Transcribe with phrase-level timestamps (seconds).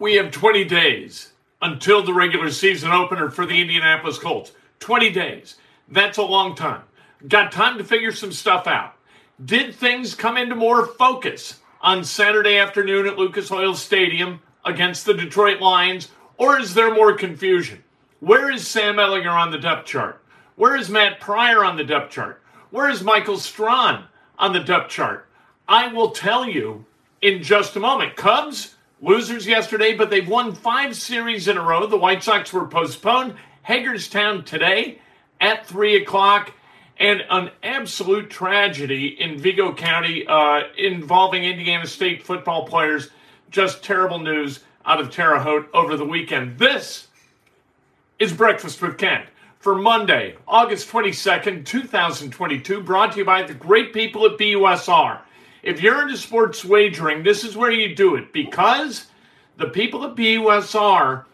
[0.00, 4.52] We have 20 days until the regular season opener for the Indianapolis Colts.
[4.78, 5.56] 20 days.
[5.88, 6.82] That's a long time.
[7.26, 8.94] Got time to figure some stuff out.
[9.44, 15.14] Did things come into more focus on Saturday afternoon at Lucas Oil Stadium against the
[15.14, 17.82] Detroit Lions, or is there more confusion?
[18.20, 20.22] Where is Sam Ehlinger on the depth chart?
[20.54, 22.40] Where is Matt Pryor on the depth chart?
[22.70, 24.04] Where is Michael Strachan
[24.38, 25.26] on the depth chart?
[25.66, 26.84] I will tell you
[27.20, 28.16] in just a moment.
[28.16, 31.86] Cubs, losers yesterday, but they've won five series in a row.
[31.86, 33.34] The White Sox were postponed.
[33.62, 35.00] Hagerstown today
[35.40, 36.52] at 3 o'clock.
[37.00, 43.10] And an absolute tragedy in Vigo County uh, involving Indiana State football players.
[43.50, 46.58] Just terrible news out of Terre Haute over the weekend.
[46.58, 47.06] This
[48.18, 49.26] is Breakfast with Kent
[49.60, 55.20] for Monday, August 22nd, 2022, brought to you by the great people at BUSR.
[55.62, 59.06] If you're into sports wagering, this is where you do it because
[59.56, 61.24] the people at BUSR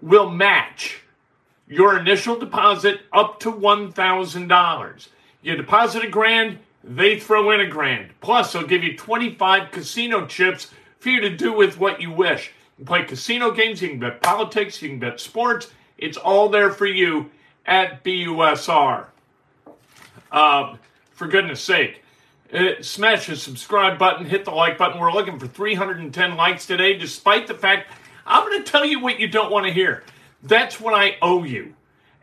[0.00, 1.02] will match
[1.66, 5.08] your initial deposit up to $1,000.
[5.42, 8.10] You deposit a grand, they throw in a grand.
[8.20, 12.52] Plus, they'll give you 25 casino chips for you to do with what you wish.
[12.78, 15.70] You can play casino games, you can bet politics, you can bet sports.
[15.98, 17.30] It's all there for you
[17.64, 19.06] at BUSR.
[20.30, 20.76] Uh,
[21.12, 22.02] for goodness sake,
[22.52, 25.00] uh, smash the subscribe button, hit the like button.
[25.00, 27.92] We're looking for 310 likes today, despite the fact
[28.26, 30.02] I'm going to tell you what you don't want to hear.
[30.42, 31.74] That's what I owe you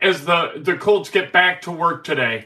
[0.01, 2.45] as the, the Colts get back to work today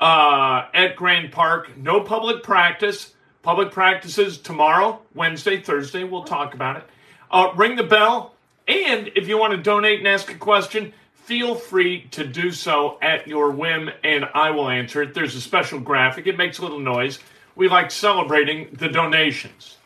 [0.00, 1.76] uh, at Grand Park.
[1.76, 3.14] No public practice.
[3.42, 6.04] Public practices tomorrow, Wednesday, Thursday.
[6.04, 6.84] We'll talk about it.
[7.28, 8.34] Uh, ring the bell.
[8.68, 10.92] And if you want to donate and ask a question,
[11.24, 15.14] feel free to do so at your whim and I will answer it.
[15.14, 17.20] There's a special graphic, it makes a little noise.
[17.54, 19.76] We like celebrating the donations.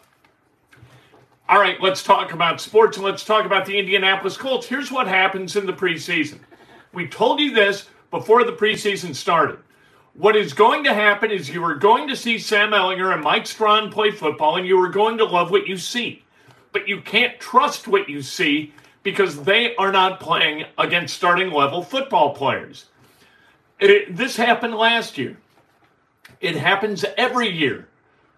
[1.49, 4.67] All right, let's talk about sports and let's talk about the Indianapolis Colts.
[4.67, 6.39] Here's what happens in the preseason.
[6.93, 9.59] We told you this before the preseason started.
[10.15, 13.47] What is going to happen is you are going to see Sam Ehlinger and Mike
[13.47, 16.25] Strachan play football, and you are going to love what you see.
[16.73, 18.73] But you can't trust what you see
[19.07, 22.87] because they are not playing against starting level football players.
[23.79, 25.37] It, this happened last year.
[26.41, 27.87] It happens every year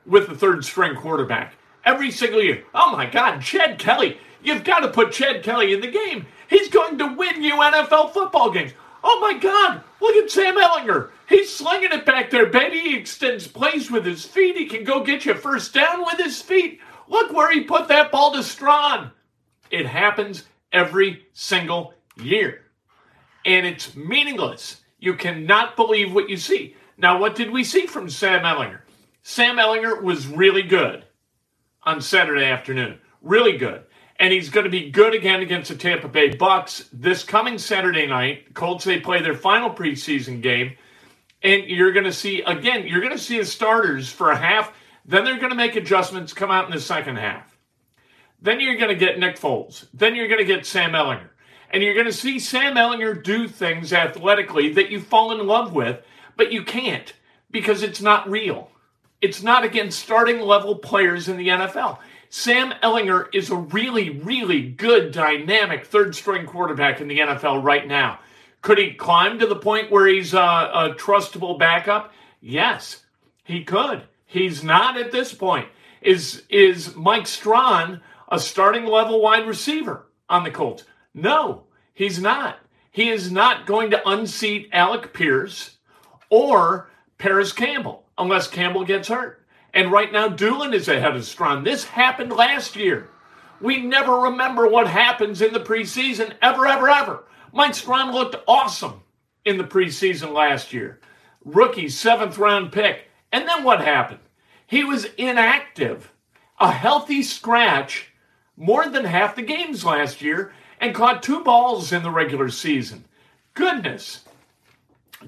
[0.04, 1.54] with the third string quarterback.
[1.86, 2.64] Every single year.
[2.74, 4.18] Oh my God, Chad Kelly.
[4.42, 6.26] You've got to put Chad Kelly in the game.
[6.50, 8.72] He's going to win you NFL football games.
[9.02, 11.08] Oh my God, look at Sam Ehlinger.
[11.30, 12.80] He's slinging it back there, baby.
[12.80, 14.58] He extends plays with his feet.
[14.58, 16.80] He can go get you first down with his feet.
[17.08, 19.12] Look where he put that ball to Strachan.
[19.70, 22.62] It happens every single year.
[23.44, 24.80] And it's meaningless.
[24.98, 26.76] You cannot believe what you see.
[26.96, 28.80] Now, what did we see from Sam Ehlinger?
[29.22, 31.04] Sam Ehlinger was really good
[31.84, 32.98] on Saturday afternoon.
[33.22, 33.84] Really good.
[34.18, 38.06] And he's going to be good again against the Tampa Bay Bucks this coming Saturday
[38.06, 38.52] night.
[38.54, 40.76] Colts, they play their final preseason game.
[41.40, 44.72] And you're going to see, again, you're going to see the starters for a half.
[45.04, 47.57] Then they're going to make adjustments, come out in the second half.
[48.40, 49.86] Then you're going to get Nick Foles.
[49.92, 51.28] Then you're going to get Sam Ehlinger.
[51.70, 55.74] And you're going to see Sam Ehlinger do things athletically that you fall in love
[55.74, 56.00] with,
[56.36, 57.12] but you can't
[57.50, 58.70] because it's not real.
[59.20, 61.98] It's not against starting level players in the NFL.
[62.30, 67.86] Sam Ehlinger is a really, really good, dynamic third string quarterback in the NFL right
[67.86, 68.20] now.
[68.60, 72.12] Could he climb to the point where he's a, a trustable backup?
[72.40, 73.04] Yes,
[73.44, 74.02] he could.
[74.26, 75.68] He's not at this point.
[76.02, 78.00] Is is Mike Strachan
[78.30, 80.84] a starting level wide receiver on the Colts.
[81.14, 82.58] No, he's not.
[82.90, 85.78] He is not going to unseat Alec Pierce
[86.30, 89.46] or Parris Campbell unless Campbell gets hurt.
[89.72, 91.64] And right now, Dulin is ahead of Strachan.
[91.64, 93.08] This happened last year.
[93.60, 97.24] We never remember what happens in the preseason ever, ever, ever.
[97.52, 99.02] Mike Strachan looked awesome
[99.44, 101.00] in the preseason last year.
[101.44, 103.04] Rookie seventh round pick.
[103.32, 104.20] And then what happened?
[104.66, 106.12] He was inactive.
[106.60, 108.12] A healthy scratch
[108.58, 113.04] more than half the games last year and caught two balls in the regular season.
[113.54, 114.24] Goodness.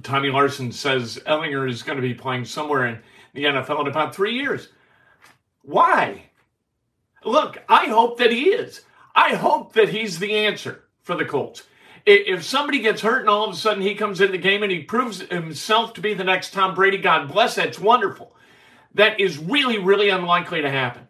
[0.03, 2.99] Tommy Larson says Ehlinger is going to be playing somewhere in
[3.33, 4.69] the NFL in about three years.
[5.63, 6.25] Why?
[7.25, 8.83] Look, I hope that he is.
[9.15, 11.65] I hope that he's the answer for the Colts.
[12.07, 14.73] If somebody gets hurt and all of a sudden he comes in the game and
[14.73, 18.35] he proves himself to be the next Tom Brady, God bless, that's wonderful.
[18.95, 21.07] That is really, really unlikely to happen.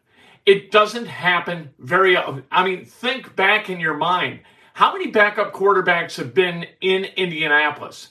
[0.46, 2.44] It doesn't happen very often.
[2.50, 4.40] I mean, think back in your mind.
[4.72, 8.08] How many backup quarterbacks have been in Indianapolis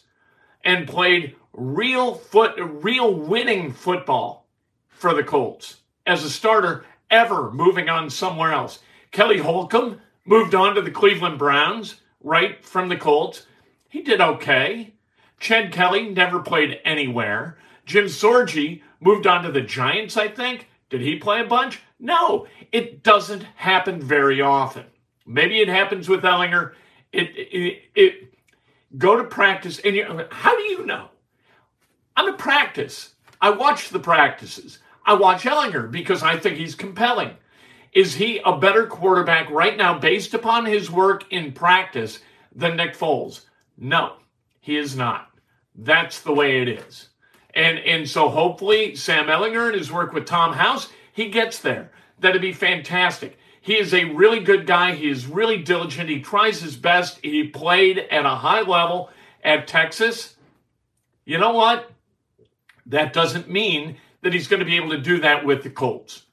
[0.64, 4.48] and played real foot real winning football
[4.88, 8.80] for the Colts as a starter ever moving on somewhere else?
[9.12, 13.48] Kelly Holcomb moved on to the Cleveland Browns, right from the Colts.
[13.88, 14.94] He did okay.
[15.40, 17.58] Chad Kelly never played anywhere.
[17.86, 20.69] Jim Sorgi moved on to the Giants, I think.
[20.90, 21.82] Did he play a bunch?
[22.00, 24.86] No, it doesn't happen very often.
[25.26, 26.74] Maybe it happens with Ehlinger.
[27.12, 28.34] It, it, it
[28.98, 31.10] go to practice, and you how do you know?
[32.16, 33.14] I'm a practice.
[33.42, 34.80] I watch the practices.
[35.06, 37.32] I watch Ehlinger because I think he's compelling.
[37.94, 42.20] Is he a better quarterback right now based upon his work in practice
[42.54, 43.46] than Nick Foles?
[43.78, 44.18] No,
[44.60, 45.32] he is not.
[45.76, 47.09] That's the way it is.
[47.54, 51.92] And and so hopefully Sam Ehlinger and his work with Tom House, he gets there.
[52.19, 53.38] That'd be fantastic.
[53.62, 54.96] He is a really good guy.
[54.96, 56.10] He is really diligent.
[56.10, 57.19] He tries his best.
[57.22, 59.10] He played at a high level
[59.44, 60.36] at Texas.
[61.25, 61.92] You know what?
[62.86, 66.24] That doesn't mean that he's going to be able to do that with the Colts.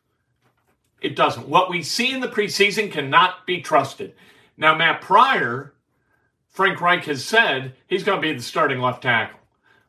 [1.00, 1.48] It doesn't.
[1.48, 4.14] What we see in the preseason cannot be trusted.
[4.56, 5.74] Now, Matt Pryor,
[6.48, 9.38] Frank Reich has said he's going to be the starting left tackle.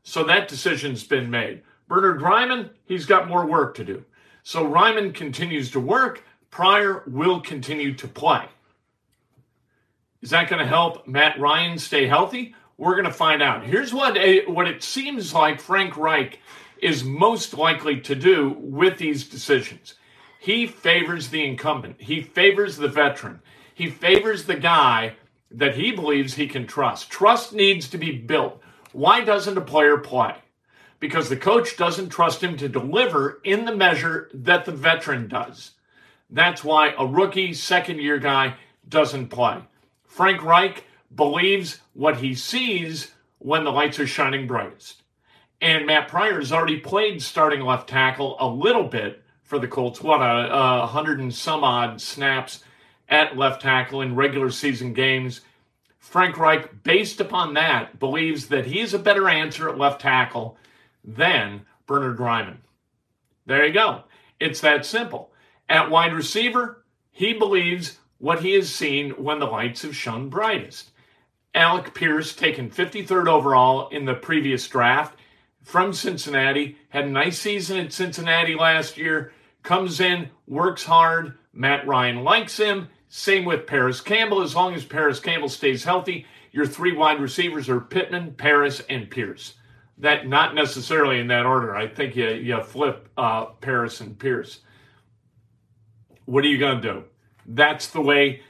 [0.07, 1.63] So that decision's been made.
[1.89, 4.05] Bernard Raimann, he's got more work to do.
[4.41, 6.23] So Raimann continues to work.
[6.49, 8.45] Pryor will continue to play.
[10.21, 12.55] Is that going to help Matt Ryan stay healthy?
[12.77, 13.65] We're going to find out.
[13.65, 16.39] Here's what a, what it seems like Frank Reich
[16.81, 19.95] is most likely to do with these decisions.
[20.39, 21.99] He favors the incumbent.
[21.99, 23.41] He favors the veteran.
[23.73, 25.17] He favors the guy
[25.51, 27.09] that he believes he can trust.
[27.09, 28.63] Trust needs to be built.
[28.97, 30.33] Why doesn't a player play?
[30.99, 35.73] Because the coach doesn't trust him to deliver in the measure that the veteran does.
[36.31, 38.55] That's why a rookie, second year guy
[38.89, 39.59] doesn't play.
[40.07, 40.83] Frank Reich
[41.15, 45.03] believes what he sees when the lights are shining brightest.
[45.61, 50.01] And Matt Pryor has already played starting left tackle a little bit for the Colts.
[50.01, 52.63] What, a, a hundred and some odd snaps
[53.07, 55.41] at left tackle in regular season games.
[56.07, 60.57] Frank Reich, based upon that, believes that he's a better answer at left tackle
[61.03, 62.59] than Bernard Raimann.
[63.45, 64.03] There you go.
[64.39, 65.31] It's that simple.
[65.67, 70.91] At wide receiver, he believes what he has seen when the lights have shone brightest.
[71.53, 75.19] Alec Pierce, taken 53rd overall in the previous draft
[75.61, 81.37] from Cincinnati, had a nice season at Cincinnati last year, comes in, works hard.
[81.51, 82.87] Matt Ryan likes him.
[83.09, 84.41] Same with Parris Campbell.
[84.41, 89.09] As long as Parris Campbell stays healthy, your three wide receivers are Pittman, Parris, and
[89.09, 89.55] Pierce.
[89.97, 91.75] That not necessarily in that order.
[91.75, 94.59] I think you, you flip uh, Parris and Pierce.
[96.25, 97.03] What are you going to do?
[97.45, 98.41] That's the way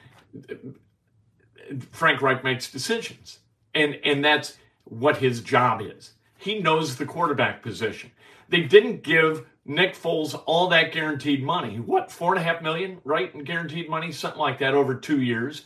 [1.92, 3.40] Frank Reich makes decisions.
[3.74, 6.14] And, and that's what his job is.
[6.38, 8.12] He knows the quarterback position.
[8.50, 11.78] They didn't give Nick Foles all that guaranteed money.
[11.78, 13.34] What, four and a half million, right?
[13.36, 15.66] In guaranteed money, something like that over two years,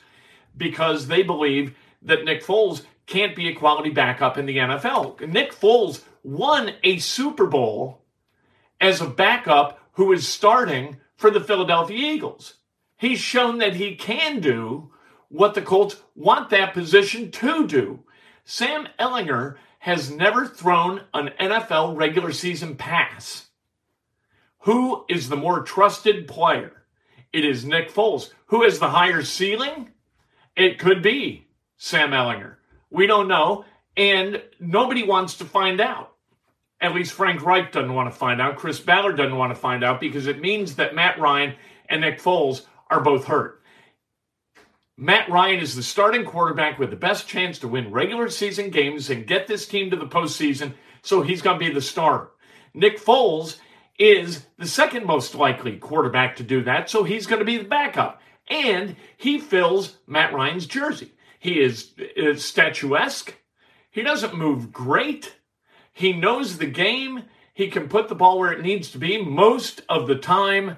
[0.58, 5.28] because they believe that Nick Foles can't be a quality backup in the NFL.
[5.28, 8.02] Nick Foles won a Super Bowl
[8.80, 12.56] as a backup who is starting for the Philadelphia Eagles.
[12.98, 14.92] He's shown that he can do
[15.30, 18.00] what the Colts want that position to do.
[18.46, 23.48] Sam Ehlinger has never thrown an NFL regular season pass.
[24.62, 26.84] Who is the more trusted player?
[27.34, 28.32] It is Nick Foles.
[28.48, 29.90] Who has the higher ceiling?
[30.56, 31.48] It could be
[31.78, 32.56] Sam Ehlinger.
[32.92, 33.66] We don't know,
[33.98, 36.14] and nobody wants to find out.
[36.80, 38.58] At least Frank Reich doesn't want to find out.
[38.58, 41.56] Chris Ballard doesn't want to find out because it means that Matt Ryan
[41.90, 43.64] and Nick Foles are both hurt.
[44.98, 49.10] Matt Ryan is the starting quarterback with the best chance to win regular season games
[49.10, 52.30] and get this team to the postseason, so he's going to be the starter.
[52.76, 53.58] Nick Foles
[54.04, 57.64] is the second most likely quarterback to do that, so he's going to be the
[57.64, 58.22] backup.
[58.50, 61.14] And he fills Matt Ryan's jersey.
[61.40, 63.36] He is, is statuesque.
[63.90, 65.36] He doesn't move great
[65.94, 67.24] he knows the game.
[67.54, 70.78] He can put the ball where it needs to be most of the time.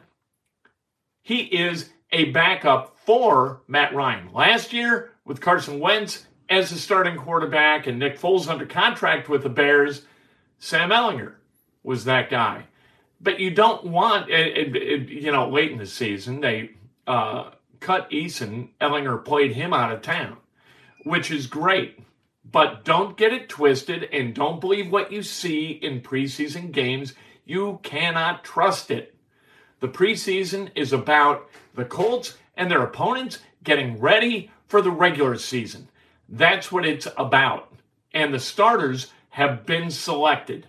[1.21, 4.33] He is a backup for Matt Ryan.
[4.33, 9.43] Last year, with Carson Wentz as the starting quarterback and Nick Foles under contract with
[9.43, 10.03] the Bears,
[10.59, 11.35] Sam Ehlinger
[11.83, 12.65] was that guy.
[13.23, 16.71] But you don't want, it, it, it, you know, late in the season, they
[17.07, 18.69] uh, cut Eason.
[18.81, 20.37] Ehlinger played him out of town,
[21.05, 21.99] which is great.
[22.43, 27.13] But don't get it twisted and don't believe what you see in preseason games.
[27.45, 29.15] You cannot trust it.
[29.79, 35.87] The preseason is about the Colts and their opponents getting ready for the regular season.
[36.27, 37.73] That's what it's about.
[38.13, 40.67] And the starters have been selected,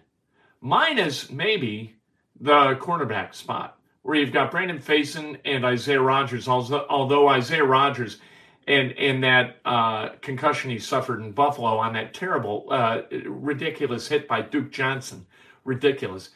[0.60, 1.93] minus maybe
[2.40, 3.78] the cornerback spot.
[4.02, 8.18] where you've got Brandon Facyson and Isaiah Rodgers, although Isaiah Rodgers
[8.66, 14.28] and and that uh, concussion he suffered in Buffalo on that terrible, uh, ridiculous hit
[14.28, 15.26] by Duke Johnson,
[15.64, 16.30] ridiculous.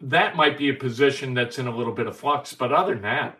[0.00, 3.02] That might be a position that's in a little bit of flux, but other than
[3.02, 3.38] that,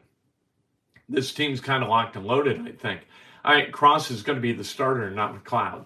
[1.08, 2.60] this team's kind of locked and loaded.
[2.66, 3.02] I think.
[3.44, 5.84] I Cross is going to be the starter, not McLeod.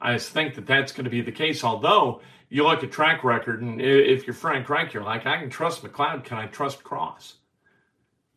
[0.00, 1.64] I think that that's going to be the case.
[1.64, 5.50] Although you look at track record, and if you're Frank Reich, you're like, I can
[5.50, 6.24] trust McLeod.
[6.24, 7.34] Can I trust Cross?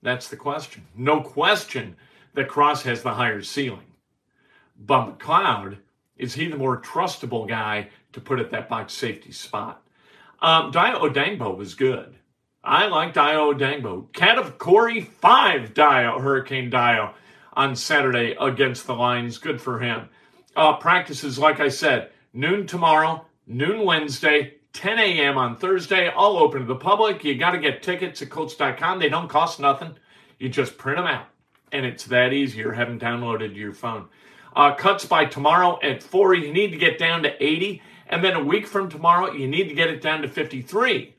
[0.02, 0.86] That's the question.
[0.96, 1.96] No question
[2.34, 3.94] that Cross has the higher ceiling.
[4.80, 5.78] But McLeod,
[6.18, 9.84] is he the more trustable guy to put at that box safety spot?
[10.42, 12.16] Um, Dayo Odeyingbo was good.
[12.64, 14.12] I like Dayo Odeyingbo.
[14.14, 17.14] Cat of Corey, five Dayo, Hurricane Dayo
[17.54, 19.38] on Saturday against the Lions.
[19.38, 20.10] Good for him.
[20.56, 25.38] Uh, practices, like I said, noon tomorrow, noon Wednesday, 10 a.m.
[25.38, 27.26] on Thursday, all open to the public.
[27.26, 29.00] You got to get tickets at Colts.com.
[29.00, 29.98] They don't cost nothing.
[30.38, 31.26] You just print them out
[31.72, 32.60] and it's that easy.
[32.60, 34.08] You're having downloaded your phone.
[34.56, 36.34] Uh, cuts by tomorrow at four.
[36.34, 37.82] You need to get down to 80.
[38.08, 41.16] And then a week from tomorrow, you need to get it down to 53.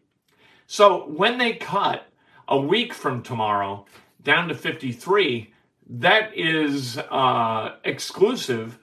[0.67, 2.07] So when they cut
[2.49, 3.87] a week from tomorrow
[4.23, 5.53] down to 53,
[5.89, 8.79] that is uh, exclusive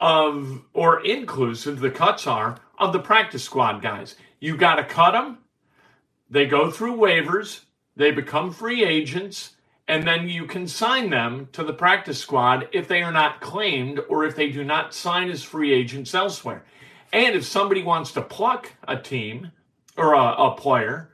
[0.00, 4.16] of, or inclusive, the cuts are, of the practice squad guys.
[4.40, 5.38] You got to cut them.
[6.28, 7.60] They go through waivers.
[7.96, 9.56] They become free agents
[9.88, 14.00] and then you can sign them to the practice squad if they are not claimed
[14.08, 16.64] or if they do not sign as free agents elsewhere.
[17.12, 19.52] And if somebody wants to pluck a team
[19.96, 21.10] or a, a player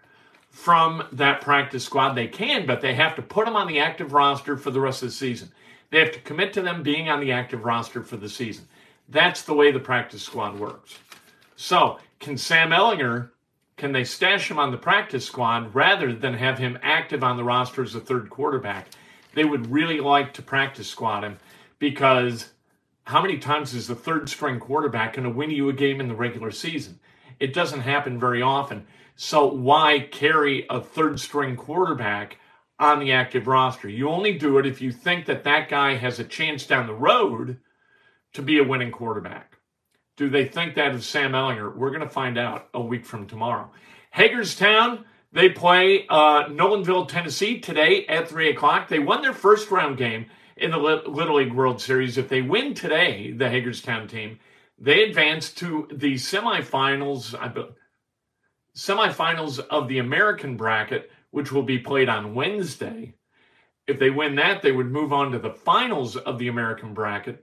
[0.51, 4.15] from that practice squad, they can, but they have to put them on the active
[4.15, 5.53] roster for the rest of the season.
[5.91, 8.67] They have to commit to them being on the active roster for the season.
[9.13, 10.99] That's the way the practice squad works.
[11.55, 13.29] So, can Sam Ehlinger,
[13.77, 17.45] can they stash him on the practice squad rather than have him active on the
[17.45, 18.89] roster as a third quarterback?
[19.35, 21.37] They would really like to practice squad him
[21.79, 22.53] because
[23.05, 26.09] how many times is the third string quarterback going to win you a game in
[26.09, 26.99] the regular season?
[27.39, 28.87] It doesn't happen very often.
[29.17, 32.39] So why carry a third string quarterback
[32.79, 33.91] on the active roster?
[33.91, 36.95] You only do it if you think that that guy has a chance down the
[36.95, 37.59] road
[38.35, 39.59] to be a winning quarterback.
[40.17, 41.75] Do they think that of Sam Ehlinger?
[41.75, 43.71] We're going to find out a week from tomorrow.
[44.11, 48.89] Hagerstown, they play uh, Nolensville, Tennessee today at 3 o'clock.
[48.89, 52.19] They won their first round game in the Little League World Series.
[52.19, 54.39] If they win today, the Hagerstown team,
[54.79, 57.69] they advance to the semifinals, I be,
[58.77, 63.15] semifinals of the American bracket, which will be played on Wednesday.
[63.87, 67.43] If they win that, they would move on to the finals of the American bracket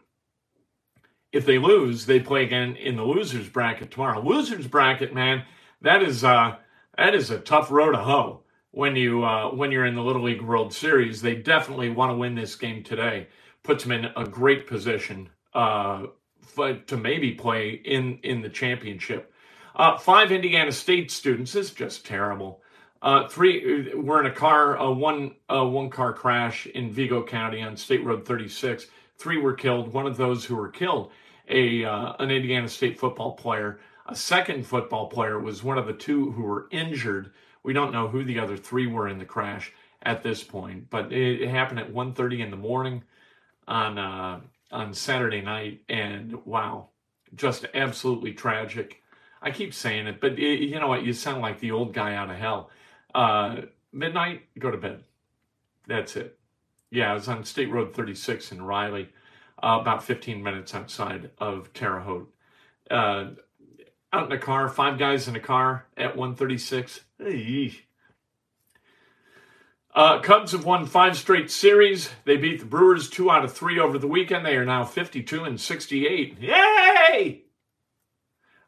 [1.32, 4.22] if they lose, they play again in the losers bracket tomorrow.
[4.22, 5.44] Losers bracket, man,
[5.82, 6.56] that is uh,
[6.98, 10.24] that is a tough row to hoe when you uh, when you're in the Little
[10.24, 11.22] League World Series.
[11.22, 13.28] They definitely want to win this game today.
[13.64, 16.08] Puts them in a great position uh,
[16.42, 19.34] for, to maybe play in in the championship.
[19.76, 21.56] Uh, five Indiana State students.
[21.56, 22.62] Is just terrible.
[23.02, 23.94] Uh, three.
[23.94, 28.26] We're in a car, a one one car crash in Vigo County on State Road
[28.26, 28.88] 36.
[29.20, 29.92] Three were killed.
[29.92, 31.12] One of those who were killed,
[31.50, 33.80] a uh, an Indiana State football player.
[34.08, 37.32] A second football player was one of the two who were injured.
[37.62, 39.72] We don't know who the other three were in the crash
[40.02, 43.04] at this point, but it, it happened at 1.30 in the morning
[43.68, 44.40] on uh,
[44.72, 46.88] on Saturday night, and wow,
[47.36, 49.04] just absolutely tragic.
[49.42, 51.04] I keep saying it, but it, you know what?
[51.04, 52.70] You sound like the old guy out of hell.
[53.14, 55.04] Uh, midnight, go to bed.
[55.88, 56.39] That's it.
[56.92, 59.10] Yeah, I was on State Road 36 in Riley,
[59.62, 62.34] uh, about 15 minutes outside of Terre Haute.
[62.90, 63.26] Uh,
[64.12, 67.02] out in a car, five guys in a car at 136.
[69.94, 72.10] Uh, Cubs have won five straight series.
[72.26, 74.46] They beat the Brewers two out of three over the weekend.
[74.46, 76.40] They are now 52 and 68.
[76.40, 77.42] Yay!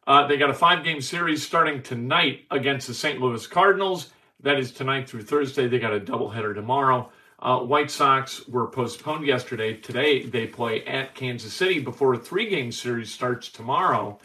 [0.05, 3.21] Uh, they got a five game series starting tonight against the St.
[3.21, 4.09] Louis Cardinals.
[4.41, 5.67] That is tonight through Thursday.
[5.67, 7.11] They got a doubleheader tomorrow.
[7.41, 9.73] Uh, White Sox were postponed yesterday.
[9.73, 14.19] Today they play at Kansas City before a three game series starts tomorrow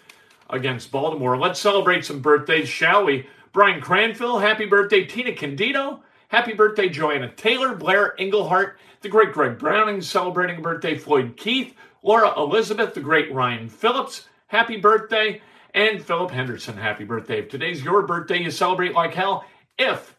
[0.50, 1.38] against Baltimore.
[1.38, 3.26] Let's celebrate some birthdays, shall we?
[3.52, 5.04] Brian Cranfill, happy birthday.
[5.04, 6.90] Tina Candido, happy birthday.
[6.90, 10.98] Joanna Taylor, Blair Englehart, the great Greg Browning celebrating a birthday.
[10.98, 15.40] Floyd Keith, Laura Elizabeth, the great Ryan Phillips, happy birthday.
[15.72, 17.40] And Philip Henderson, happy birthday.
[17.40, 19.46] If today's your birthday, you celebrate like hell.
[19.78, 20.15] If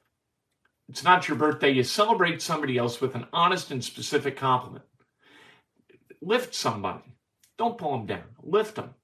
[0.97, 1.69] it's not your birthday.
[1.69, 4.83] You celebrate somebody else with an honest and specific compliment.
[6.23, 7.03] Lift somebody.
[7.55, 8.23] Don't pull them down.
[8.41, 8.95] Lift them.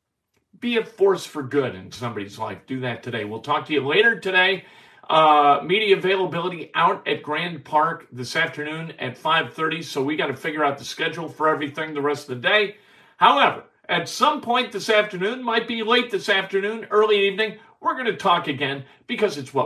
[0.59, 2.65] Be a force for good in somebody's life.
[2.65, 3.25] Do that today.
[3.25, 4.65] We'll talk to you later today.
[5.07, 9.83] Uh, media availability out at Grand Park this afternoon at 5:30.
[9.83, 12.77] So we got to figure out the schedule for everything the rest of the day.
[13.17, 18.05] However, at some point this afternoon, might be late this afternoon, early evening, we're going
[18.05, 19.61] to talk again because it's what